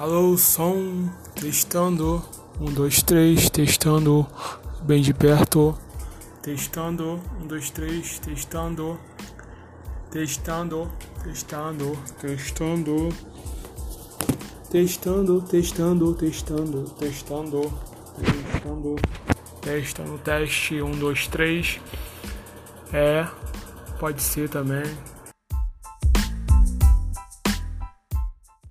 [0.00, 2.24] Alô, som, testando.
[2.58, 4.26] Um, dois, três, testando.
[4.82, 5.78] Bem de perto.
[6.42, 7.20] Testando.
[7.38, 8.98] Um, dois, três, testando.
[10.10, 10.90] Testando,
[11.22, 13.08] testando, testando.
[14.70, 17.70] Testando, testando, testando, testando,
[18.18, 18.96] testando.
[19.60, 20.80] Testando, teste.
[20.80, 21.78] Um, dois, três.
[22.90, 23.28] É,
[23.98, 24.84] pode ser também.